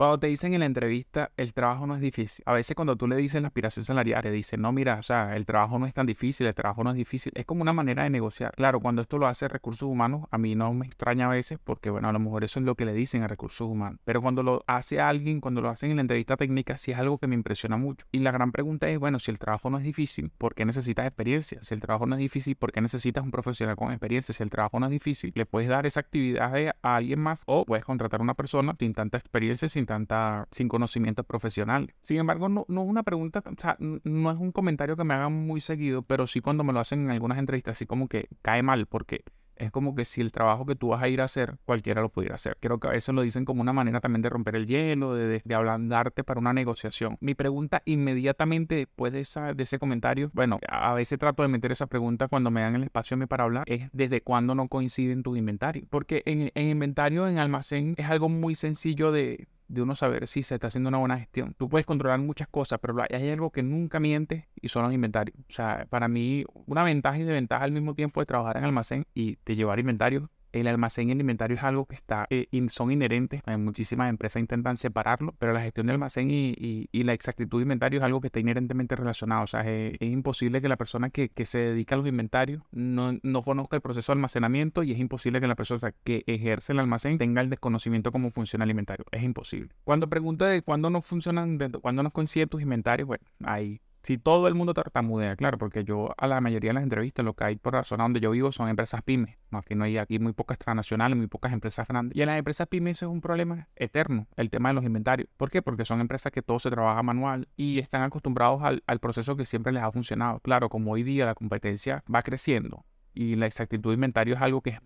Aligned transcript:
Cuando 0.00 0.16
te 0.16 0.28
dicen 0.28 0.54
en 0.54 0.60
la 0.60 0.64
entrevista, 0.64 1.30
el 1.36 1.52
trabajo 1.52 1.86
no 1.86 1.94
es 1.94 2.00
difícil. 2.00 2.42
A 2.46 2.54
veces 2.54 2.74
cuando 2.74 2.96
tú 2.96 3.06
le 3.06 3.16
dices 3.16 3.42
la 3.42 3.48
aspiración 3.48 3.84
salarial, 3.84 4.22
te 4.22 4.30
dicen, 4.30 4.62
no, 4.62 4.72
mira, 4.72 4.98
o 4.98 5.02
sea, 5.02 5.36
el 5.36 5.44
trabajo 5.44 5.78
no 5.78 5.84
es 5.84 5.92
tan 5.92 6.06
difícil, 6.06 6.46
el 6.46 6.54
trabajo 6.54 6.82
no 6.82 6.88
es 6.88 6.96
difícil. 6.96 7.32
Es 7.34 7.44
como 7.44 7.60
una 7.60 7.74
manera 7.74 8.04
de 8.04 8.08
negociar. 8.08 8.54
Claro, 8.56 8.80
cuando 8.80 9.02
esto 9.02 9.18
lo 9.18 9.26
hace 9.26 9.46
recursos 9.46 9.86
humanos, 9.86 10.26
a 10.30 10.38
mí 10.38 10.54
no 10.54 10.72
me 10.72 10.86
extraña 10.86 11.26
a 11.26 11.28
veces 11.28 11.58
porque, 11.62 11.90
bueno, 11.90 12.08
a 12.08 12.12
lo 12.12 12.18
mejor 12.18 12.44
eso 12.44 12.60
es 12.60 12.64
lo 12.64 12.76
que 12.76 12.86
le 12.86 12.94
dicen 12.94 13.24
a 13.24 13.28
recursos 13.28 13.68
humanos. 13.68 14.00
Pero 14.06 14.22
cuando 14.22 14.42
lo 14.42 14.64
hace 14.66 15.02
alguien, 15.02 15.42
cuando 15.42 15.60
lo 15.60 15.68
hacen 15.68 15.90
en 15.90 15.96
la 15.96 16.00
entrevista 16.00 16.38
técnica, 16.38 16.78
sí 16.78 16.92
es 16.92 16.98
algo 16.98 17.18
que 17.18 17.26
me 17.26 17.34
impresiona 17.34 17.76
mucho. 17.76 18.06
Y 18.10 18.20
la 18.20 18.30
gran 18.30 18.52
pregunta 18.52 18.88
es, 18.88 18.98
bueno, 18.98 19.18
si 19.18 19.30
el 19.30 19.38
trabajo 19.38 19.68
no 19.68 19.76
es 19.76 19.84
difícil, 19.84 20.30
¿por 20.30 20.54
qué 20.54 20.64
necesitas 20.64 21.04
experiencia? 21.04 21.60
Si 21.60 21.74
el 21.74 21.80
trabajo 21.82 22.06
no 22.06 22.14
es 22.14 22.20
difícil, 22.20 22.56
¿por 22.56 22.72
qué 22.72 22.80
necesitas 22.80 23.22
un 23.22 23.30
profesional 23.30 23.76
con 23.76 23.90
experiencia? 23.90 24.32
Si 24.32 24.42
el 24.42 24.48
trabajo 24.48 24.80
no 24.80 24.86
es 24.86 24.92
difícil, 24.92 25.32
le 25.34 25.44
puedes 25.44 25.68
dar 25.68 25.84
esa 25.84 26.00
actividad 26.00 26.54
a 26.80 26.96
alguien 26.96 27.20
más 27.20 27.42
o 27.44 27.66
puedes 27.66 27.84
contratar 27.84 28.20
a 28.20 28.22
una 28.22 28.32
persona 28.32 28.74
sin 28.78 28.94
tanta 28.94 29.18
experiencia, 29.18 29.68
sin 29.68 29.89
tanta, 29.90 30.46
sin 30.52 30.68
conocimiento 30.68 31.24
profesional. 31.24 31.92
Sin 32.00 32.18
embargo, 32.18 32.48
no, 32.48 32.64
no 32.68 32.82
es 32.82 32.88
una 32.88 33.02
pregunta, 33.02 33.42
o 33.44 33.60
sea, 33.60 33.76
no 33.80 34.30
es 34.30 34.38
un 34.38 34.52
comentario 34.52 34.96
que 34.96 35.02
me 35.02 35.14
hagan 35.14 35.32
muy 35.32 35.60
seguido, 35.60 36.02
pero 36.02 36.28
sí 36.28 36.40
cuando 36.40 36.62
me 36.62 36.72
lo 36.72 36.78
hacen 36.78 37.00
en 37.00 37.10
algunas 37.10 37.38
entrevistas, 37.38 37.72
así 37.72 37.86
como 37.86 38.06
que 38.06 38.28
cae 38.40 38.62
mal, 38.62 38.86
porque 38.86 39.24
es 39.56 39.70
como 39.72 39.94
que 39.94 40.04
si 40.04 40.20
el 40.20 40.32
trabajo 40.32 40.64
que 40.64 40.74
tú 40.74 40.88
vas 40.88 41.02
a 41.02 41.08
ir 41.08 41.20
a 41.20 41.24
hacer, 41.24 41.58
cualquiera 41.64 42.00
lo 42.00 42.08
pudiera 42.08 42.36
hacer. 42.36 42.56
Creo 42.60 42.78
que 42.78 42.88
a 42.88 42.92
veces 42.92 43.14
lo 43.14 43.22
dicen 43.22 43.44
como 43.44 43.60
una 43.60 43.72
manera 43.72 44.00
también 44.00 44.22
de 44.22 44.30
romper 44.30 44.56
el 44.56 44.66
hielo, 44.66 45.14
de, 45.14 45.42
de, 45.44 45.54
ablandarte 45.54 46.24
para 46.24 46.40
una 46.40 46.52
negociación. 46.52 47.18
Mi 47.20 47.34
pregunta 47.34 47.82
inmediatamente 47.84 48.76
después 48.76 49.12
de, 49.12 49.20
esa, 49.20 49.52
de 49.52 49.62
ese 49.64 49.78
comentario, 49.78 50.30
bueno, 50.32 50.60
a 50.68 50.94
veces 50.94 51.18
trato 51.18 51.42
de 51.42 51.48
meter 51.48 51.72
esa 51.72 51.86
pregunta 51.88 52.28
cuando 52.28 52.50
me 52.50 52.62
dan 52.62 52.76
el 52.76 52.84
espacio 52.84 53.18
para 53.26 53.44
hablar, 53.44 53.64
es 53.66 53.90
desde 53.92 54.22
cuándo 54.22 54.54
no 54.54 54.68
coinciden 54.68 55.22
tus 55.22 55.36
inventarios. 55.36 55.84
Porque 55.90 56.22
en, 56.26 56.52
en 56.54 56.68
inventario, 56.68 57.26
en 57.28 57.38
almacén, 57.38 57.94
es 57.98 58.08
algo 58.08 58.28
muy 58.28 58.54
sencillo 58.54 59.12
de, 59.12 59.48
de 59.70 59.82
uno 59.82 59.94
saber 59.94 60.26
si 60.26 60.42
se 60.42 60.56
está 60.56 60.66
haciendo 60.66 60.88
una 60.88 60.98
buena 60.98 61.18
gestión. 61.18 61.54
Tú 61.56 61.68
puedes 61.68 61.86
controlar 61.86 62.18
muchas 62.18 62.48
cosas, 62.48 62.80
pero 62.80 62.96
hay 63.08 63.30
algo 63.30 63.50
que 63.50 63.62
nunca 63.62 64.00
miente 64.00 64.48
y 64.60 64.68
son 64.68 64.82
los 64.82 64.92
inventarios. 64.92 65.36
O 65.48 65.52
sea, 65.52 65.86
para 65.88 66.08
mí, 66.08 66.44
una 66.66 66.82
ventaja 66.82 67.18
y 67.18 67.22
desventaja 67.22 67.64
al 67.64 67.72
mismo 67.72 67.94
tiempo 67.94 68.20
de 68.20 68.26
trabajar 68.26 68.56
en 68.56 68.64
almacén 68.64 69.06
y 69.14 69.38
de 69.44 69.56
llevar 69.56 69.78
inventarios 69.78 70.28
el 70.52 70.66
almacén 70.66 71.08
y 71.08 71.12
el 71.12 71.20
inventario 71.20 71.56
es 71.56 71.62
algo 71.62 71.86
que 71.86 71.94
está, 71.94 72.26
eh, 72.30 72.48
son 72.68 72.90
inherentes. 72.90 73.42
muchísimas 73.58 74.10
empresas 74.10 74.40
intentan 74.40 74.76
separarlo, 74.76 75.34
pero 75.38 75.52
la 75.52 75.60
gestión 75.60 75.86
del 75.86 75.94
almacén 75.94 76.28
y, 76.30 76.88
la 76.92 77.14
exactitud 77.14 77.58
de 77.58 77.62
inventario 77.62 77.98
es 77.98 78.04
algo 78.04 78.20
que 78.20 78.28
está 78.28 78.40
inherentemente 78.40 78.94
relacionado. 78.94 79.44
O 79.44 79.46
sea, 79.46 79.62
es, 79.68 79.96
imposible 80.00 80.60
que 80.60 80.68
la 80.68 80.76
persona 80.76 81.10
que, 81.10 81.30
se 81.44 81.58
dedica 81.58 81.94
a 81.94 81.98
los 81.98 82.06
inventarios 82.06 82.62
no, 82.70 83.18
conozca 83.42 83.76
el 83.76 83.82
proceso 83.82 84.12
de 84.12 84.18
almacenamiento 84.18 84.82
y 84.82 84.92
es 84.92 84.98
imposible 84.98 85.40
que 85.40 85.46
la 85.46 85.56
persona 85.56 85.92
que 86.04 86.22
ejerce 86.26 86.72
el 86.72 86.78
almacén 86.78 87.18
tenga 87.18 87.40
el 87.40 87.50
desconocimiento 87.50 88.12
cómo 88.12 88.30
funciona 88.30 88.64
el 88.64 88.70
inventario. 88.70 89.06
Es 89.10 89.22
imposible. 89.22 89.70
Cuando 89.84 90.08
pregunta 90.08 90.46
de 90.46 90.62
cuándo 90.62 90.90
no 90.90 91.00
funcionan, 91.00 91.58
de 91.58 91.70
cuándo 91.70 92.02
no 92.02 92.10
coinciden 92.10 92.48
tus 92.48 92.62
inventarios, 92.62 93.08
bueno, 93.08 93.24
ahí 93.44 93.80
si 94.02 94.18
todo 94.18 94.48
el 94.48 94.54
mundo 94.54 94.72
tartamudea, 94.72 95.36
claro, 95.36 95.58
porque 95.58 95.84
yo 95.84 96.14
a 96.16 96.26
la 96.26 96.40
mayoría 96.40 96.70
de 96.70 96.74
las 96.74 96.82
entrevistas, 96.82 97.24
lo 97.24 97.34
que 97.34 97.44
hay 97.44 97.56
por 97.56 97.74
la 97.74 97.82
zona 97.82 98.04
donde 98.04 98.20
yo 98.20 98.30
vivo 98.30 98.50
son 98.50 98.68
empresas 98.68 99.02
pymes. 99.02 99.36
No, 99.50 99.58
aquí 99.58 99.74
no 99.74 99.84
hay 99.84 99.98
aquí 99.98 100.18
muy 100.18 100.32
pocas 100.32 100.58
transnacionales, 100.58 101.18
muy 101.18 101.26
pocas 101.26 101.52
empresas 101.52 101.86
grandes. 101.86 102.16
Y 102.16 102.22
en 102.22 102.28
las 102.28 102.38
empresas 102.38 102.66
pymes 102.68 102.98
eso 102.98 103.06
es 103.06 103.12
un 103.12 103.20
problema 103.20 103.68
eterno, 103.76 104.26
el 104.36 104.48
tema 104.48 104.70
de 104.70 104.74
los 104.74 104.84
inventarios. 104.84 105.28
¿Por 105.36 105.50
qué? 105.50 105.60
Porque 105.60 105.84
son 105.84 106.00
empresas 106.00 106.32
que 106.32 106.42
todo 106.42 106.58
se 106.58 106.70
trabaja 106.70 107.02
manual 107.02 107.48
y 107.56 107.78
están 107.78 108.02
acostumbrados 108.02 108.62
al, 108.62 108.82
al 108.86 109.00
proceso 109.00 109.36
que 109.36 109.44
siempre 109.44 109.72
les 109.72 109.82
ha 109.82 109.92
funcionado. 109.92 110.40
Claro, 110.40 110.68
como 110.68 110.92
hoy 110.92 111.02
día 111.02 111.26
la 111.26 111.34
competencia 111.34 112.02
va 112.12 112.22
creciendo 112.22 112.84
y 113.12 113.36
la 113.36 113.46
exactitud 113.46 113.90
de 113.90 113.94
inventario 113.94 114.34
es 114.34 114.40
algo 114.40 114.62
que 114.62 114.70
es 114.70 114.80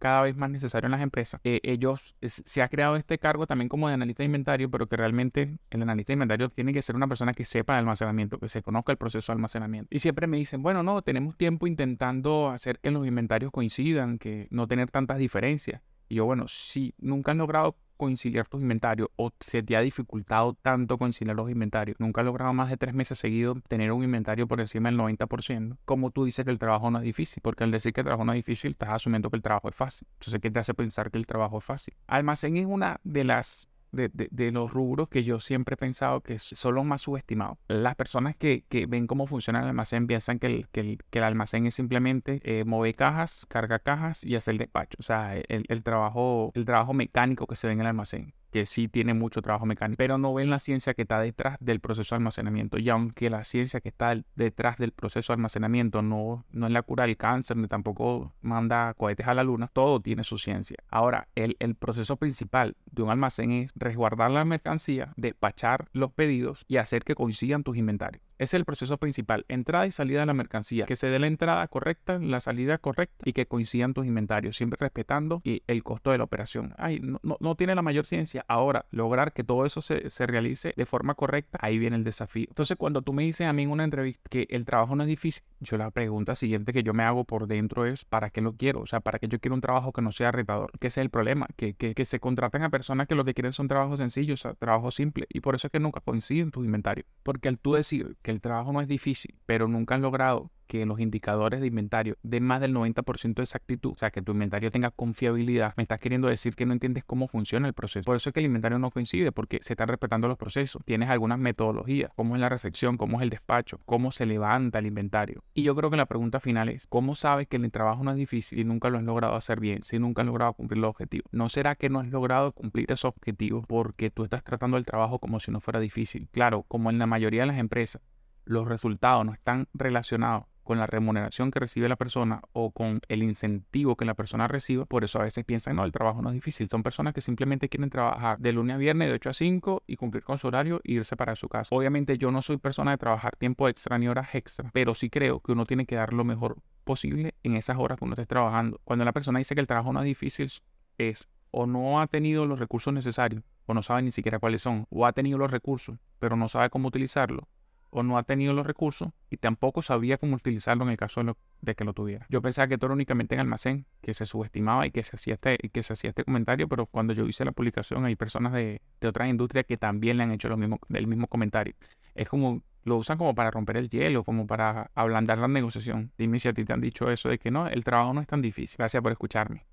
cada 0.00 0.22
vez 0.22 0.36
más 0.36 0.50
necesario 0.50 0.86
en 0.86 0.92
las 0.92 1.02
empresas. 1.02 1.40
Eh, 1.44 1.60
ellos, 1.62 2.16
se 2.22 2.62
ha 2.62 2.68
creado 2.68 2.96
este 2.96 3.18
cargo 3.18 3.46
también 3.46 3.68
como 3.68 3.86
de 3.86 3.94
analista 3.94 4.22
de 4.22 4.26
inventario, 4.26 4.70
pero 4.70 4.88
que 4.88 4.96
realmente 4.96 5.58
el 5.70 5.82
analista 5.82 6.10
de 6.10 6.14
inventario 6.14 6.48
tiene 6.48 6.72
que 6.72 6.82
ser 6.82 6.96
una 6.96 7.06
persona 7.06 7.34
que 7.34 7.44
sepa 7.44 7.74
de 7.74 7.80
almacenamiento, 7.80 8.38
que 8.38 8.48
se 8.48 8.62
conozca 8.62 8.90
el 8.92 8.98
proceso 8.98 9.30
de 9.30 9.34
almacenamiento. 9.34 9.88
Y 9.94 10.00
siempre 10.00 10.26
me 10.26 10.38
dicen, 10.38 10.62
bueno, 10.62 10.82
no, 10.82 11.02
tenemos 11.02 11.36
tiempo 11.36 11.66
intentando 11.66 12.48
hacer 12.48 12.80
que 12.80 12.90
los 12.90 13.06
inventarios 13.06 13.52
coincidan, 13.52 14.18
que 14.18 14.48
no 14.50 14.66
tener 14.66 14.90
tantas 14.90 15.18
diferencias. 15.18 15.82
Y 16.08 16.16
yo, 16.16 16.24
bueno, 16.24 16.48
si 16.48 16.94
nunca 16.98 17.32
han 17.32 17.38
logrado 17.38 17.76
conciliar 18.00 18.48
tus 18.48 18.62
inventarios 18.62 19.10
o 19.16 19.30
se 19.40 19.62
te 19.62 19.76
ha 19.76 19.82
dificultado 19.82 20.54
tanto 20.54 20.96
conciliar 20.96 21.36
los 21.36 21.50
inventarios, 21.50 22.00
nunca 22.00 22.22
has 22.22 22.24
logrado 22.24 22.54
más 22.54 22.70
de 22.70 22.78
tres 22.78 22.94
meses 22.94 23.18
seguidos 23.18 23.58
tener 23.68 23.92
un 23.92 24.02
inventario 24.02 24.48
por 24.48 24.58
encima 24.58 24.88
del 24.88 24.98
90%, 24.98 25.76
como 25.84 26.10
tú 26.10 26.24
dices 26.24 26.46
que 26.46 26.50
el 26.50 26.58
trabajo 26.58 26.90
no 26.90 26.96
es 26.96 27.04
difícil, 27.04 27.42
porque 27.42 27.62
al 27.64 27.70
decir 27.70 27.92
que 27.92 28.00
el 28.00 28.06
trabajo 28.06 28.24
no 28.24 28.32
es 28.32 28.38
difícil, 28.38 28.70
estás 28.70 28.88
asumiendo 28.88 29.28
que 29.28 29.36
el 29.36 29.42
trabajo 29.42 29.68
es 29.68 29.74
fácil. 29.74 30.08
Entonces, 30.14 30.40
¿qué 30.40 30.50
te 30.50 30.60
hace 30.60 30.72
pensar 30.72 31.10
que 31.10 31.18
el 31.18 31.26
trabajo 31.26 31.58
es 31.58 31.64
fácil? 31.64 31.94
Almacén 32.06 32.56
es 32.56 32.64
una 32.64 33.00
de 33.04 33.24
las 33.24 33.68
de, 33.92 34.52
los 34.52 34.72
rubros 34.72 35.08
que 35.08 35.24
yo 35.24 35.40
siempre 35.40 35.74
he 35.74 35.76
pensado 35.76 36.20
que 36.20 36.38
son 36.38 36.74
los 36.74 36.84
más 36.84 37.02
subestimados. 37.02 37.58
Las 37.68 37.94
personas 37.96 38.36
que, 38.36 38.64
ven 38.88 39.06
cómo 39.06 39.26
funciona 39.26 39.60
el 39.60 39.68
almacén 39.68 40.06
piensan 40.06 40.38
que 40.38 40.46
el, 40.46 40.68
que 40.68 40.98
el, 41.12 41.22
almacén 41.22 41.66
es 41.66 41.74
simplemente 41.74 42.40
eh, 42.44 42.64
mover 42.64 42.94
cajas, 42.94 43.46
cargar 43.48 43.82
cajas 43.82 44.24
y 44.24 44.36
hacer 44.36 44.52
el 44.52 44.58
despacho. 44.58 44.96
O 44.98 45.02
sea, 45.02 45.36
el, 45.36 45.82
trabajo, 45.82 46.52
el 46.54 46.64
trabajo 46.64 46.92
mecánico 46.92 47.46
que 47.46 47.56
se 47.56 47.66
ve 47.66 47.74
en 47.74 47.80
el 47.80 47.86
almacén 47.86 48.34
que 48.50 48.66
sí 48.66 48.88
tiene 48.88 49.14
mucho 49.14 49.42
trabajo 49.42 49.66
mecánico, 49.66 49.98
pero 49.98 50.18
no 50.18 50.34
ven 50.34 50.50
la 50.50 50.58
ciencia 50.58 50.94
que 50.94 51.02
está 51.02 51.20
detrás 51.20 51.56
del 51.60 51.80
proceso 51.80 52.14
de 52.14 52.18
almacenamiento. 52.18 52.78
Y 52.78 52.88
aunque 52.88 53.30
la 53.30 53.44
ciencia 53.44 53.80
que 53.80 53.88
está 53.88 54.14
detrás 54.34 54.78
del 54.78 54.92
proceso 54.92 55.32
de 55.32 55.34
almacenamiento 55.34 56.02
no, 56.02 56.44
no 56.50 56.66
es 56.66 56.72
la 56.72 56.82
cura 56.82 57.06
del 57.06 57.16
cáncer, 57.16 57.56
ni 57.56 57.66
tampoco 57.66 58.32
manda 58.40 58.94
cohetes 58.94 59.26
a 59.26 59.34
la 59.34 59.44
luna, 59.44 59.68
todo 59.72 60.00
tiene 60.00 60.24
su 60.24 60.38
ciencia. 60.38 60.76
Ahora, 60.88 61.28
el, 61.34 61.56
el 61.60 61.74
proceso 61.74 62.16
principal 62.16 62.76
de 62.90 63.02
un 63.02 63.10
almacén 63.10 63.50
es 63.50 63.72
resguardar 63.74 64.30
la 64.30 64.44
mercancía, 64.44 65.12
despachar 65.16 65.88
los 65.92 66.12
pedidos 66.12 66.64
y 66.68 66.76
hacer 66.76 67.04
que 67.04 67.14
coincidan 67.14 67.62
tus 67.62 67.76
inventarios 67.76 68.29
es 68.40 68.54
el 68.54 68.64
proceso 68.64 68.96
principal, 68.96 69.44
entrada 69.48 69.86
y 69.86 69.92
salida 69.92 70.20
de 70.20 70.26
la 70.26 70.32
mercancía, 70.32 70.86
que 70.86 70.96
se 70.96 71.08
dé 71.08 71.18
la 71.18 71.26
entrada 71.26 71.68
correcta, 71.68 72.18
la 72.18 72.40
salida 72.40 72.78
correcta 72.78 73.28
y 73.28 73.34
que 73.34 73.44
coincidan 73.44 73.92
tus 73.92 74.06
inventarios, 74.06 74.56
siempre 74.56 74.78
respetando 74.80 75.42
el 75.44 75.82
costo 75.82 76.10
de 76.10 76.16
la 76.16 76.24
operación. 76.24 76.72
Ay, 76.78 77.00
no, 77.00 77.20
no, 77.38 77.54
tiene 77.54 77.74
la 77.74 77.82
mayor 77.82 78.06
ciencia. 78.06 78.46
Ahora, 78.48 78.86
lograr 78.90 79.34
que 79.34 79.44
todo 79.44 79.66
eso 79.66 79.82
se, 79.82 80.08
se, 80.08 80.26
realice 80.26 80.72
de 80.74 80.86
forma 80.86 81.14
correcta, 81.14 81.58
ahí 81.60 81.78
viene 81.78 81.96
el 81.96 82.04
desafío. 82.04 82.46
Entonces, 82.48 82.78
cuando 82.78 83.02
tú 83.02 83.12
me 83.12 83.24
dices 83.24 83.46
a 83.46 83.52
mí 83.52 83.64
en 83.64 83.70
una 83.70 83.84
entrevista 83.84 84.22
que 84.30 84.46
el 84.48 84.64
trabajo 84.64 84.96
no 84.96 85.02
es 85.02 85.08
difícil, 85.08 85.42
yo 85.60 85.76
la 85.76 85.90
pregunta 85.90 86.34
siguiente 86.34 86.72
que 86.72 86.82
yo 86.82 86.94
me 86.94 87.02
hago 87.02 87.24
por 87.24 87.46
dentro 87.46 87.84
es, 87.84 88.06
¿para 88.06 88.30
qué 88.30 88.40
lo 88.40 88.54
quiero? 88.54 88.80
O 88.80 88.86
sea, 88.86 89.00
¿para 89.00 89.18
qué 89.18 89.28
yo 89.28 89.38
quiero 89.38 89.54
un 89.54 89.60
trabajo 89.60 89.92
que 89.92 90.00
no 90.00 90.12
sea 90.12 90.32
retador? 90.32 90.70
Que 90.78 90.86
ese 90.86 91.00
es 91.00 91.04
el 91.04 91.10
problema, 91.10 91.46
que, 91.56 91.74
que, 91.74 92.04
se 92.06 92.20
contraten 92.20 92.62
a 92.62 92.70
personas 92.70 93.06
que 93.06 93.14
lo 93.14 93.26
que 93.26 93.34
quieren 93.34 93.52
son 93.52 93.68
trabajos 93.68 93.98
sencillos, 93.98 94.40
o 94.40 94.42
sea, 94.42 94.54
trabajos 94.54 94.94
simples. 94.94 95.28
Y 95.30 95.40
por 95.40 95.54
eso 95.54 95.66
es 95.66 95.72
que 95.72 95.78
nunca 95.78 96.00
coinciden 96.00 96.50
tus 96.50 96.64
inventarios. 96.64 97.06
Porque 97.22 97.48
al 97.48 97.58
tú 97.58 97.74
decir 97.74 98.16
que 98.22 98.29
el 98.30 98.40
trabajo 98.40 98.72
no 98.72 98.80
es 98.80 98.88
difícil, 98.88 99.34
pero 99.46 99.68
nunca 99.68 99.94
han 99.94 100.02
logrado 100.02 100.50
que 100.70 100.86
los 100.86 101.00
indicadores 101.00 101.60
de 101.60 101.66
inventario 101.66 102.16
den 102.22 102.44
más 102.44 102.60
del 102.60 102.72
90% 102.72 103.34
de 103.34 103.42
exactitud, 103.42 103.90
o 103.90 103.96
sea, 103.96 104.12
que 104.12 104.22
tu 104.22 104.30
inventario 104.30 104.70
tenga 104.70 104.92
confiabilidad, 104.92 105.74
me 105.76 105.82
estás 105.82 106.00
queriendo 106.00 106.28
decir 106.28 106.54
que 106.54 106.64
no 106.64 106.72
entiendes 106.72 107.02
cómo 107.02 107.26
funciona 107.26 107.66
el 107.66 107.74
proceso. 107.74 108.04
Por 108.04 108.14
eso 108.14 108.30
es 108.30 108.34
que 108.34 108.38
el 108.38 108.46
inventario 108.46 108.78
no 108.78 108.92
coincide, 108.92 109.32
porque 109.32 109.58
se 109.62 109.72
están 109.72 109.88
respetando 109.88 110.28
los 110.28 110.38
procesos. 110.38 110.80
Tienes 110.84 111.10
algunas 111.10 111.40
metodologías, 111.40 112.12
cómo 112.14 112.36
es 112.36 112.40
la 112.40 112.48
recepción, 112.48 112.98
cómo 112.98 113.16
es 113.16 113.24
el 113.24 113.30
despacho, 113.30 113.78
cómo 113.84 114.12
se 114.12 114.26
levanta 114.26 114.78
el 114.78 114.86
inventario. 114.86 115.42
Y 115.54 115.64
yo 115.64 115.74
creo 115.74 115.90
que 115.90 115.96
la 115.96 116.06
pregunta 116.06 116.38
final 116.38 116.68
es, 116.68 116.86
¿cómo 116.86 117.16
sabes 117.16 117.48
que 117.48 117.56
el 117.56 117.68
trabajo 117.72 118.04
no 118.04 118.12
es 118.12 118.16
difícil 118.16 118.60
y 118.60 118.64
nunca 118.64 118.90
lo 118.90 118.98
has 118.98 119.04
logrado 119.04 119.34
hacer 119.34 119.58
bien, 119.58 119.82
si 119.82 119.98
nunca 119.98 120.22
has 120.22 120.26
logrado 120.26 120.52
cumplir 120.52 120.78
los 120.78 120.90
objetivos? 120.90 121.26
¿No 121.32 121.48
será 121.48 121.74
que 121.74 121.88
no 121.88 121.98
has 121.98 122.06
logrado 122.06 122.52
cumplir 122.52 122.92
esos 122.92 123.06
objetivos 123.06 123.64
porque 123.66 124.10
tú 124.10 124.22
estás 124.22 124.44
tratando 124.44 124.76
el 124.76 124.84
trabajo 124.84 125.18
como 125.18 125.40
si 125.40 125.50
no 125.50 125.60
fuera 125.60 125.80
difícil? 125.80 126.28
Claro, 126.30 126.64
como 126.68 126.90
en 126.90 127.00
la 127.00 127.06
mayoría 127.06 127.40
de 127.40 127.48
las 127.48 127.58
empresas, 127.58 128.02
los 128.44 128.66
resultados 128.66 129.24
no 129.24 129.32
están 129.32 129.68
relacionados 129.74 130.44
con 130.70 130.78
la 130.78 130.86
remuneración 130.86 131.50
que 131.50 131.58
recibe 131.58 131.88
la 131.88 131.96
persona 131.96 132.42
o 132.52 132.70
con 132.70 133.00
el 133.08 133.24
incentivo 133.24 133.96
que 133.96 134.04
la 134.04 134.14
persona 134.14 134.46
reciba. 134.46 134.86
Por 134.86 135.02
eso 135.02 135.18
a 135.18 135.24
veces 135.24 135.44
piensan, 135.44 135.74
no, 135.74 135.84
el 135.84 135.90
trabajo 135.90 136.22
no 136.22 136.28
es 136.28 136.34
difícil. 136.34 136.68
Son 136.68 136.84
personas 136.84 137.12
que 137.12 137.20
simplemente 137.20 137.68
quieren 137.68 137.90
trabajar 137.90 138.38
de 138.38 138.52
lunes 138.52 138.76
a 138.76 138.78
viernes 138.78 139.08
de 139.08 139.14
8 139.14 139.30
a 139.30 139.32
5 139.32 139.82
y 139.88 139.96
cumplir 139.96 140.22
con 140.22 140.38
su 140.38 140.46
horario 140.46 140.80
e 140.84 140.92
irse 140.92 141.16
para 141.16 141.34
su 141.34 141.48
casa. 141.48 141.74
Obviamente 141.74 142.18
yo 142.18 142.30
no 142.30 142.40
soy 142.40 142.58
persona 142.58 142.92
de 142.92 142.98
trabajar 142.98 143.34
tiempo 143.34 143.68
extra 143.68 143.98
ni 143.98 144.06
horas 144.06 144.32
extra, 144.34 144.70
pero 144.72 144.94
sí 144.94 145.10
creo 145.10 145.40
que 145.40 145.50
uno 145.50 145.66
tiene 145.66 145.86
que 145.86 145.96
dar 145.96 146.12
lo 146.12 146.22
mejor 146.22 146.58
posible 146.84 147.34
en 147.42 147.56
esas 147.56 147.76
horas 147.76 147.98
que 147.98 148.04
uno 148.04 148.14
esté 148.14 148.26
trabajando. 148.26 148.80
Cuando 148.84 149.04
la 149.04 149.12
persona 149.12 149.38
dice 149.38 149.56
que 149.56 149.60
el 149.60 149.66
trabajo 149.66 149.92
no 149.92 149.98
es 149.98 150.06
difícil, 150.06 150.50
es 150.98 151.28
o 151.50 151.66
no 151.66 152.00
ha 152.00 152.06
tenido 152.06 152.46
los 152.46 152.60
recursos 152.60 152.94
necesarios, 152.94 153.42
o 153.66 153.74
no 153.74 153.82
sabe 153.82 154.02
ni 154.02 154.12
siquiera 154.12 154.38
cuáles 154.38 154.62
son, 154.62 154.86
o 154.90 155.04
ha 155.04 155.12
tenido 155.12 155.36
los 155.36 155.50
recursos, 155.50 155.98
pero 156.20 156.36
no 156.36 156.46
sabe 156.46 156.70
cómo 156.70 156.86
utilizarlo, 156.86 157.48
o 157.90 158.02
no 158.02 158.18
ha 158.18 158.22
tenido 158.22 158.52
los 158.52 158.66
recursos 158.66 159.10
y 159.30 159.36
tampoco 159.36 159.82
sabía 159.82 160.16
cómo 160.16 160.36
utilizarlo 160.36 160.84
en 160.84 160.90
el 160.90 160.96
caso 160.96 161.22
de, 161.60 161.74
que 161.74 161.84
lo 161.84 161.92
tuviera. 161.92 162.26
Yo 162.28 162.40
pensaba 162.40 162.68
que 162.68 162.78
todo 162.78 162.88
era 162.88 162.94
únicamente 162.94 163.34
en 163.34 163.40
almacén, 163.40 163.86
que 164.00 164.14
se 164.14 164.26
subestimaba 164.26 164.86
y 164.86 164.90
que 164.90 165.04
se 165.04 165.16
hacía 165.16 165.34
este, 165.34 165.56
que 165.56 165.82
se 165.82 165.92
hacía 165.92 166.10
este 166.10 166.24
comentario, 166.24 166.68
pero 166.68 166.86
cuando 166.86 167.12
yo 167.12 167.26
hice 167.26 167.44
la 167.44 167.52
publicación 167.52 168.04
hay 168.04 168.16
personas 168.16 168.52
de, 168.52 168.80
de 169.00 169.08
otras 169.08 169.28
industrias 169.28 169.66
que 169.66 169.76
también 169.76 170.16
le 170.16 170.22
han 170.22 170.32
hecho 170.32 170.48
lo 170.48 170.56
mismo, 170.56 170.78
el 170.88 171.06
mismo 171.06 171.26
comentario. 171.26 171.74
Es 172.14 172.28
como 172.28 172.62
lo 172.84 172.96
usan 172.96 173.18
como 173.18 173.34
para 173.34 173.50
romper 173.50 173.76
el 173.76 173.90
hielo, 173.90 174.24
como 174.24 174.46
para 174.46 174.90
ablandar 174.94 175.38
la 175.38 175.48
negociación. 175.48 176.12
Dime 176.16 176.38
si 176.38 176.48
a 176.48 176.54
ti 176.54 176.64
te 176.64 176.72
han 176.72 176.80
dicho 176.80 177.10
eso 177.10 177.28
de 177.28 177.38
que 177.38 177.50
no, 177.50 177.68
el 177.68 177.84
trabajo 177.84 178.14
no 178.14 178.20
es 178.20 178.26
tan 178.26 178.40
difícil. 178.40 178.78
Gracias 178.78 179.02
por 179.02 179.12
escucharme. 179.12 179.66